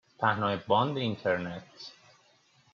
[0.19, 1.91] پهنای باند اینترنت